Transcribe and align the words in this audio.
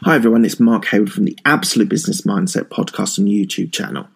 Hi 0.04 0.16
everyone, 0.16 0.46
it's 0.46 0.60
Mark 0.60 0.86
Hayward 0.86 1.12
from 1.12 1.26
the 1.26 1.38
Absolute 1.46 1.90
Business 1.90 2.22
Mindset 2.22 2.66
podcast 2.66 3.18
and 3.18 3.28
YouTube 3.28 3.72
channel. 3.72 4.08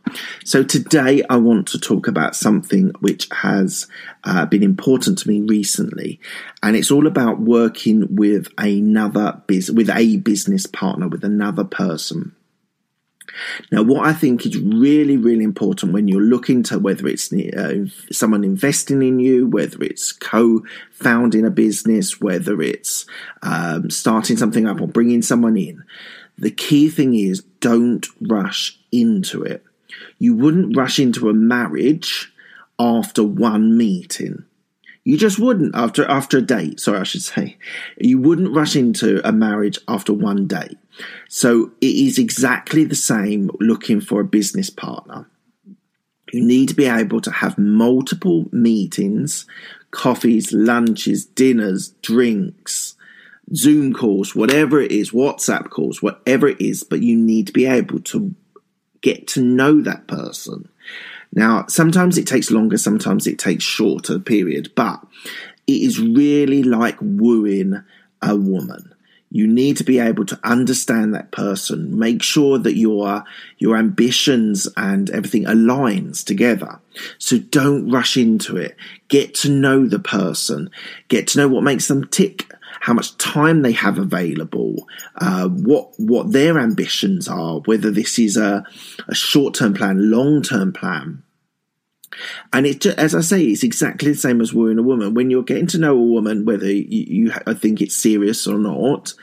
So 0.46 0.62
today 0.64 1.24
I 1.32 1.38
want 1.38 1.68
to 1.70 1.80
talk 1.80 2.08
about 2.08 2.36
something 2.36 2.92
which 3.00 3.28
has 3.32 3.88
uh, 4.24 4.46
been 4.46 4.62
important 4.62 5.18
to 5.20 5.28
me 5.28 5.42
recently, 5.42 6.20
and 6.62 6.76
it's 6.76 6.92
all 6.92 7.08
about 7.08 7.40
working 7.40 8.16
with 8.16 8.50
another 8.60 9.42
biz- 9.48 9.72
with 9.72 9.90
a 9.90 10.18
business 10.18 10.68
partner, 10.68 11.08
with 11.08 11.24
another 11.24 11.64
person. 11.64 12.36
Now, 13.72 13.84
what 13.84 14.06
I 14.06 14.14
think 14.14 14.46
is 14.46 14.58
really, 14.58 15.18
really 15.18 15.44
important 15.44 15.94
when 15.94 16.08
you're 16.08 16.22
looking 16.22 16.64
to 16.64 16.80
whether 16.80 17.08
it's 17.08 17.32
uh, 17.32 17.86
someone 18.12 18.44
investing 18.44 19.02
in 19.02 19.20
you, 19.20 19.48
whether 19.48 19.82
it's 19.84 20.12
co 20.12 20.64
founding 20.92 21.46
a 21.46 21.52
business, 21.52 22.20
whether 22.22 22.62
it's 22.62 23.06
um, 23.44 23.90
starting 23.90 24.38
something 24.38 24.66
up 24.66 24.82
or 24.82 24.88
bringing 24.88 25.22
someone 25.22 25.58
in, 25.58 25.84
the 26.38 26.52
key 26.52 26.90
thing 26.90 27.16
is 27.16 27.42
don't 27.60 28.08
rush 28.22 28.80
into 28.92 29.44
it. 29.44 29.64
You 30.20 30.36
wouldn't 30.36 30.76
rush 30.76 31.00
into 31.00 31.30
a 31.30 31.34
marriage 31.34 32.32
after 32.80 33.24
one 33.24 33.78
meeting. 33.78 34.46
You 35.08 35.18
just 35.18 35.40
wouldn't 35.40 35.74
after 35.74 36.04
after 36.12 36.40
a 36.40 36.42
date. 36.42 36.82
Sorry, 36.82 37.00
I 37.00 37.04
should 37.04 37.22
say. 37.22 37.56
You 37.98 38.20
wouldn't 38.20 38.54
rush 38.54 38.76
into 38.76 39.26
a 39.26 39.32
marriage 39.32 39.80
after 39.88 40.12
one 40.12 40.48
date. 40.48 40.78
So 41.30 41.72
it 41.80 41.96
is 41.96 42.20
exactly 42.20 42.84
the 42.84 42.94
same 42.94 43.50
looking 43.62 44.02
for 44.02 44.20
a 44.20 44.26
business 44.26 44.70
partner. 44.70 45.26
You 46.34 46.44
need 46.44 46.68
to 46.68 46.76
be 46.76 46.88
able 46.88 47.22
to 47.22 47.32
have 47.32 47.58
multiple 47.58 48.50
meetings, 48.52 49.46
coffees, 49.92 50.52
lunches, 50.52 51.24
dinners, 51.24 51.94
drinks, 52.02 52.96
Zoom 53.56 53.94
calls, 53.94 54.36
whatever 54.36 54.82
it 54.82 54.92
is, 54.92 55.12
WhatsApp 55.12 55.70
calls, 55.70 56.02
whatever 56.02 56.50
it 56.50 56.60
is, 56.60 56.84
but 56.84 57.02
you 57.02 57.16
need 57.16 57.48
to 57.48 57.54
be 57.54 57.66
able 57.66 58.02
to 58.02 58.36
get 59.00 59.26
to 59.30 59.42
know 59.42 59.80
that 59.80 60.06
person. 60.08 60.68
Now, 61.34 61.66
sometimes 61.68 62.18
it 62.18 62.28
takes 62.28 62.52
longer, 62.52 62.78
sometimes 62.78 63.28
it 63.28 63.38
takes 63.38 63.64
shorter 63.64 64.20
period, 64.20 64.72
but 64.76 65.06
it 65.68 65.82
is 65.82 66.00
really 66.00 66.64
like 66.64 66.98
wooing 67.02 67.84
a 68.22 68.36
woman. 68.36 68.94
You 69.30 69.46
need 69.46 69.76
to 69.78 69.84
be 69.84 70.00
able 70.00 70.26
to 70.26 70.40
understand 70.42 71.14
that 71.14 71.32
person, 71.32 72.00
make 72.00 72.24
sure 72.24 72.58
that 72.60 72.78
your 72.78 73.26
your 73.58 73.76
ambitions 73.76 74.70
and 74.78 75.10
everything 75.10 75.44
aligns 75.44 76.24
together. 76.24 76.80
So 77.18 77.38
don't 77.38 77.90
rush 77.90 78.16
into 78.16 78.56
it. 78.56 78.78
Get 79.10 79.36
to 79.36 79.50
know 79.50 79.86
the 79.86 80.00
person, 80.00 80.70
get 81.10 81.28
to 81.28 81.40
know 81.40 81.50
what 81.50 81.64
makes 81.64 81.90
them 81.90 82.08
tick, 82.08 82.54
how 82.80 82.94
much 82.94 83.18
time 83.18 83.62
they 83.62 83.72
have 83.72 83.98
available, 83.98 84.88
uh, 85.18 85.48
what 85.48 85.92
what 85.98 86.32
their 86.32 86.60
ambitions 86.60 87.28
are, 87.28 87.60
whether 87.62 87.92
this 87.92 88.20
is 88.20 88.38
a, 88.38 88.64
a 89.08 89.16
short 89.16 89.54
term 89.56 89.74
plan, 89.74 90.12
long 90.12 90.42
term 90.42 90.74
plan. 90.74 91.24
And 92.54 92.66
it, 92.66 92.86
as 92.86 93.14
I 93.14 93.22
say, 93.22 93.44
it's 93.44 93.64
exactly 93.64 94.12
the 94.12 94.18
same 94.18 94.42
as 94.42 94.54
wooing 94.54 94.80
a 94.80 94.84
woman. 94.84 95.14
When 95.14 95.30
you're 95.30 95.44
getting 95.44 95.68
to 95.68 95.78
know 95.78 95.92
a 95.92 96.04
woman, 96.04 96.46
whether 96.46 96.72
you, 96.72 97.30
you 97.30 97.54
think 97.56 97.82
it's 97.82 97.96
serious 97.96 98.48
or 98.48 98.58
not, 98.58 99.14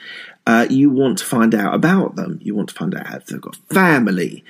uh, 0.46 0.66
you 0.68 0.90
want 0.90 1.18
to 1.18 1.24
find 1.24 1.54
out 1.54 1.74
about 1.74 2.16
them. 2.16 2.38
You 2.42 2.54
want 2.54 2.68
to 2.68 2.74
find 2.74 2.94
out 2.94 3.14
if 3.14 3.26
they've 3.26 3.40
got 3.40 3.56
family, 3.72 4.44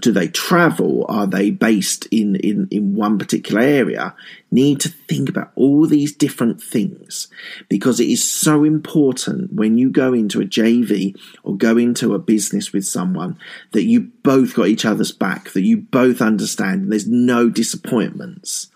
do 0.00 0.12
they 0.12 0.28
travel? 0.28 1.06
Are 1.08 1.26
they 1.26 1.50
based 1.50 2.06
in, 2.06 2.36
in, 2.36 2.68
in 2.70 2.94
one 2.94 3.18
particular 3.18 3.60
area? 3.60 4.14
Need 4.50 4.80
to 4.80 4.88
think 4.88 5.28
about 5.28 5.52
all 5.54 5.86
these 5.86 6.12
different 6.12 6.62
things 6.62 7.28
because 7.68 8.00
it 8.00 8.08
is 8.08 8.28
so 8.28 8.64
important 8.64 9.52
when 9.52 9.78
you 9.78 9.90
go 9.90 10.12
into 10.12 10.40
a 10.40 10.44
JV 10.44 11.18
or 11.42 11.56
go 11.56 11.76
into 11.76 12.14
a 12.14 12.18
business 12.18 12.72
with 12.72 12.86
someone 12.86 13.38
that 13.72 13.84
you 13.84 14.10
both 14.22 14.54
got 14.54 14.68
each 14.68 14.84
other's 14.84 15.12
back, 15.12 15.50
that 15.50 15.62
you 15.62 15.78
both 15.78 16.20
understand 16.20 16.90
there's 16.90 17.08
no 17.08 17.48
disappointments. 17.48 18.70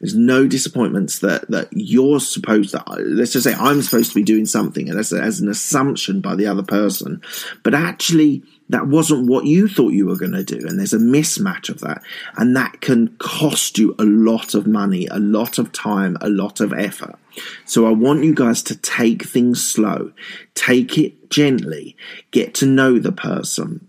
There's 0.00 0.14
no 0.14 0.46
disappointments 0.46 1.20
that, 1.20 1.50
that 1.50 1.68
you're 1.72 2.20
supposed 2.20 2.70
to, 2.70 2.84
let's 2.98 3.32
just 3.32 3.44
say 3.44 3.54
I'm 3.54 3.82
supposed 3.82 4.10
to 4.10 4.14
be 4.14 4.22
doing 4.22 4.46
something 4.46 4.88
and 4.88 4.98
as, 4.98 5.12
as 5.12 5.40
an 5.40 5.48
assumption 5.48 6.20
by 6.20 6.34
the 6.34 6.46
other 6.46 6.62
person, 6.62 7.22
but 7.62 7.74
actually 7.74 8.42
that 8.70 8.86
wasn't 8.86 9.28
what 9.28 9.46
you 9.46 9.66
thought 9.66 9.92
you 9.92 10.06
were 10.06 10.16
going 10.16 10.32
to 10.32 10.44
do. 10.44 10.64
And 10.66 10.78
there's 10.78 10.92
a 10.92 10.98
mismatch 10.98 11.68
of 11.68 11.80
that. 11.80 12.02
And 12.36 12.56
that 12.56 12.80
can 12.80 13.08
cost 13.18 13.78
you 13.78 13.96
a 13.98 14.04
lot 14.04 14.54
of 14.54 14.66
money, 14.66 15.08
a 15.08 15.18
lot 15.18 15.58
of 15.58 15.72
time, 15.72 16.16
a 16.20 16.28
lot 16.28 16.60
of 16.60 16.72
effort. 16.72 17.16
So 17.64 17.86
I 17.86 17.90
want 17.90 18.24
you 18.24 18.34
guys 18.34 18.62
to 18.64 18.76
take 18.76 19.24
things 19.24 19.62
slow, 19.62 20.12
take 20.54 20.96
it 20.98 21.30
gently, 21.30 21.96
get 22.30 22.54
to 22.54 22.66
know 22.66 22.98
the 22.98 23.12
person. 23.12 23.88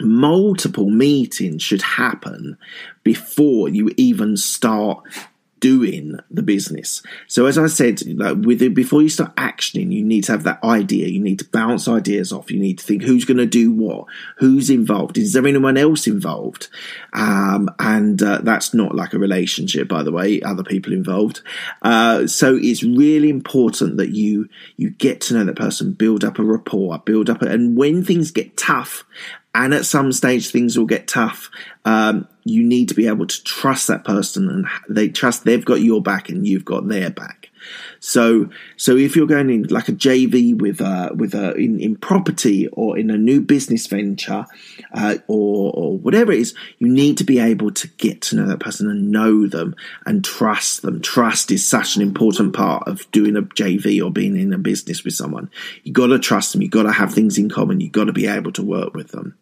Multiple 0.00 0.90
meetings 0.90 1.62
should 1.62 1.82
happen 1.82 2.56
before 3.04 3.68
you 3.68 3.90
even 3.96 4.36
start 4.36 5.02
doing 5.64 6.18
the 6.30 6.42
business. 6.42 7.02
So 7.26 7.46
as 7.46 7.56
I 7.56 7.68
said, 7.68 8.02
like 8.18 8.36
with 8.44 8.60
it, 8.60 8.74
before 8.74 9.00
you 9.00 9.08
start 9.08 9.34
actioning, 9.36 9.92
you 9.92 10.04
need 10.04 10.24
to 10.24 10.32
have 10.32 10.42
that 10.42 10.62
idea. 10.62 11.08
You 11.08 11.20
need 11.20 11.38
to 11.38 11.48
bounce 11.48 11.88
ideas 11.88 12.34
off. 12.34 12.50
You 12.50 12.60
need 12.60 12.80
to 12.80 12.84
think 12.84 13.02
who's 13.02 13.24
going 13.24 13.38
to 13.38 13.46
do 13.46 13.72
what, 13.72 14.04
who's 14.36 14.68
involved. 14.68 15.16
Is 15.16 15.32
there 15.32 15.46
anyone 15.46 15.78
else 15.78 16.06
involved? 16.06 16.68
Um, 17.14 17.70
and 17.78 18.22
uh, 18.22 18.40
that's 18.42 18.74
not 18.74 18.94
like 18.94 19.14
a 19.14 19.18
relationship, 19.18 19.88
by 19.88 20.02
the 20.02 20.12
way. 20.12 20.42
Other 20.42 20.64
people 20.64 20.92
involved. 20.92 21.40
Uh, 21.80 22.26
so 22.26 22.58
it's 22.60 22.82
really 22.82 23.30
important 23.30 23.96
that 23.96 24.10
you 24.10 24.50
you 24.76 24.90
get 24.90 25.22
to 25.22 25.34
know 25.34 25.44
that 25.44 25.56
person, 25.56 25.92
build 25.92 26.24
up 26.24 26.38
a 26.38 26.44
rapport, 26.44 26.98
build 26.98 27.30
up, 27.30 27.40
a, 27.40 27.46
and 27.46 27.74
when 27.74 28.04
things 28.04 28.30
get 28.30 28.58
tough 28.58 29.04
and 29.54 29.72
at 29.72 29.86
some 29.86 30.12
stage 30.12 30.50
things 30.50 30.76
will 30.76 30.86
get 30.86 31.06
tough. 31.06 31.50
Um, 31.84 32.28
you 32.44 32.62
need 32.62 32.88
to 32.88 32.94
be 32.94 33.06
able 33.06 33.26
to 33.26 33.44
trust 33.44 33.86
that 33.88 34.04
person, 34.04 34.48
and 34.48 34.66
they 34.88 35.08
trust 35.08 35.44
they've 35.44 35.64
got 35.64 35.80
your 35.80 36.02
back 36.02 36.28
and 36.28 36.46
you've 36.46 36.64
got 36.64 36.88
their 36.88 37.10
back. 37.10 37.50
So, 38.00 38.50
so 38.76 38.96
if 38.96 39.16
you're 39.16 39.26
going 39.26 39.50
in 39.50 39.64
like 39.64 39.88
a 39.88 39.92
JV 39.92 40.60
with 40.60 40.80
uh, 40.80 41.10
with 41.14 41.34
a 41.34 41.54
in, 41.54 41.80
in 41.80 41.96
property 41.96 42.68
or 42.68 42.98
in 42.98 43.10
a 43.10 43.16
new 43.16 43.40
business 43.40 43.86
venture 43.86 44.46
uh, 44.92 45.16
or 45.26 45.72
or 45.74 45.98
whatever 45.98 46.32
it 46.32 46.40
is, 46.40 46.54
you 46.78 46.88
need 46.88 47.18
to 47.18 47.24
be 47.24 47.38
able 47.38 47.70
to 47.72 47.88
get 47.88 48.20
to 48.22 48.36
know 48.36 48.46
that 48.46 48.60
person 48.60 48.90
and 48.90 49.10
know 49.10 49.46
them 49.46 49.74
and 50.06 50.24
trust 50.24 50.82
them. 50.82 51.00
Trust 51.00 51.50
is 51.50 51.66
such 51.66 51.96
an 51.96 52.02
important 52.02 52.54
part 52.54 52.86
of 52.86 53.10
doing 53.10 53.36
a 53.36 53.42
JV 53.42 54.04
or 54.04 54.10
being 54.10 54.36
in 54.36 54.52
a 54.52 54.58
business 54.58 55.04
with 55.04 55.14
someone. 55.14 55.50
You 55.82 55.92
got 55.92 56.08
to 56.08 56.18
trust 56.18 56.52
them. 56.52 56.62
You 56.62 56.68
got 56.68 56.84
to 56.84 56.92
have 56.92 57.12
things 57.12 57.38
in 57.38 57.48
common. 57.48 57.80
You 57.80 57.90
got 57.90 58.04
to 58.04 58.12
be 58.12 58.26
able 58.26 58.52
to 58.52 58.62
work 58.62 58.94
with 58.94 59.08
them. 59.08 59.36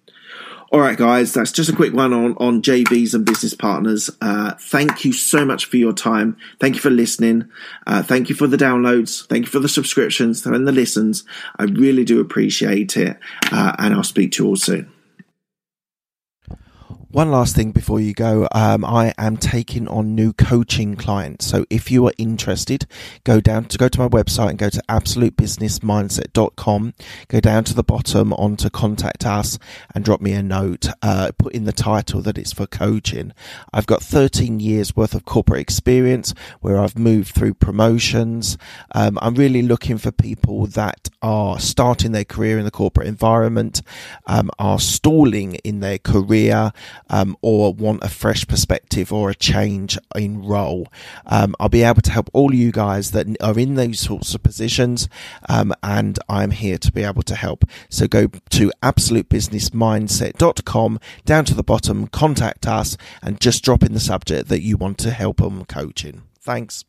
All 0.72 0.80
right, 0.80 0.96
guys, 0.96 1.34
that's 1.34 1.52
just 1.52 1.68
a 1.68 1.76
quick 1.76 1.92
one 1.92 2.14
on, 2.14 2.34
on 2.38 2.62
JVs 2.62 3.12
and 3.12 3.26
business 3.26 3.52
partners. 3.52 4.08
Uh, 4.22 4.54
thank 4.58 5.04
you 5.04 5.12
so 5.12 5.44
much 5.44 5.66
for 5.66 5.76
your 5.76 5.92
time. 5.92 6.38
Thank 6.60 6.76
you 6.76 6.80
for 6.80 6.88
listening. 6.88 7.50
Uh, 7.86 8.02
thank 8.02 8.30
you 8.30 8.34
for 8.34 8.46
the 8.46 8.56
downloads. 8.56 9.26
Thank 9.26 9.44
you 9.44 9.50
for 9.50 9.58
the 9.58 9.68
subscriptions 9.68 10.46
and 10.46 10.66
the 10.66 10.72
listens. 10.72 11.24
I 11.58 11.64
really 11.64 12.04
do 12.04 12.20
appreciate 12.20 12.96
it. 12.96 13.18
Uh, 13.52 13.76
and 13.78 13.92
I'll 13.92 14.02
speak 14.02 14.32
to 14.32 14.44
you 14.44 14.48
all 14.48 14.56
soon. 14.56 14.90
One 17.12 17.30
last 17.30 17.54
thing 17.54 17.70
before 17.72 18.00
you 18.00 18.14
go, 18.14 18.48
um, 18.52 18.86
I 18.86 19.12
am 19.18 19.36
taking 19.36 19.86
on 19.86 20.14
new 20.14 20.32
coaching 20.32 20.96
clients. 20.96 21.44
So 21.44 21.66
if 21.68 21.90
you 21.90 22.06
are 22.06 22.14
interested, 22.16 22.86
go 23.22 23.38
down 23.38 23.66
to 23.66 23.76
go 23.76 23.88
to 23.88 24.00
my 24.00 24.08
website 24.08 24.48
and 24.48 24.58
go 24.58 24.70
to 24.70 24.82
absolutebusinessmindset.com. 24.88 26.94
Go 27.28 27.40
down 27.40 27.64
to 27.64 27.74
the 27.74 27.82
bottom 27.82 28.32
onto 28.32 28.70
contact 28.70 29.26
us 29.26 29.58
and 29.94 30.06
drop 30.06 30.22
me 30.22 30.32
a 30.32 30.42
note. 30.42 30.86
Uh, 31.02 31.32
put 31.36 31.52
in 31.52 31.66
the 31.66 31.74
title 31.74 32.22
that 32.22 32.38
it's 32.38 32.54
for 32.54 32.66
coaching. 32.66 33.34
I've 33.74 33.86
got 33.86 34.02
13 34.02 34.58
years 34.58 34.96
worth 34.96 35.14
of 35.14 35.26
corporate 35.26 35.60
experience 35.60 36.32
where 36.62 36.78
I've 36.78 36.98
moved 36.98 37.34
through 37.34 37.52
promotions. 37.54 38.56
Um, 38.94 39.18
I'm 39.20 39.34
really 39.34 39.60
looking 39.60 39.98
for 39.98 40.12
people 40.12 40.66
that 40.68 41.10
are 41.20 41.60
starting 41.60 42.12
their 42.12 42.24
career 42.24 42.58
in 42.58 42.64
the 42.64 42.70
corporate 42.70 43.06
environment, 43.06 43.82
um, 44.26 44.50
are 44.58 44.78
stalling 44.78 45.56
in 45.56 45.80
their 45.80 45.98
career 45.98 46.72
um, 47.10 47.36
or 47.42 47.72
want 47.72 48.04
a 48.04 48.08
fresh 48.08 48.46
perspective 48.46 49.12
or 49.12 49.30
a 49.30 49.34
change 49.34 49.98
in 50.14 50.44
role. 50.44 50.86
Um, 51.26 51.56
I'll 51.60 51.68
be 51.68 51.82
able 51.82 52.00
to 52.02 52.10
help 52.10 52.30
all 52.32 52.54
you 52.54 52.72
guys 52.72 53.10
that 53.12 53.26
are 53.40 53.58
in 53.58 53.74
those 53.74 54.00
sorts 54.00 54.34
of 54.34 54.42
positions, 54.42 55.08
um, 55.48 55.72
and 55.82 56.18
I'm 56.28 56.50
here 56.50 56.76
to 56.78 56.92
be 56.92 57.04
able 57.04 57.22
to 57.24 57.34
help. 57.34 57.64
So 57.88 58.06
go 58.06 58.28
to 58.28 58.72
absolutebusinessmindset.com, 58.82 61.00
down 61.24 61.44
to 61.44 61.54
the 61.54 61.62
bottom, 61.62 62.06
contact 62.08 62.66
us, 62.66 62.96
and 63.22 63.40
just 63.40 63.64
drop 63.64 63.82
in 63.82 63.94
the 63.94 64.00
subject 64.00 64.48
that 64.48 64.60
you 64.62 64.76
want 64.76 64.98
to 64.98 65.10
help 65.10 65.38
them 65.38 65.64
coaching. 65.64 66.22
Thanks. 66.40 66.84